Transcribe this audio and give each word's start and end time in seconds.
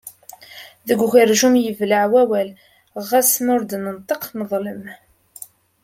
Deg 0.87 0.99
ugerjum 1.05 1.55
yebleɛ 1.59 2.03
wawal, 2.11 2.49
ɣas 3.09 3.31
ma 3.43 3.51
ur 3.55 3.61
d-nenṭiq 3.65 4.23
neḍlem. 4.37 4.83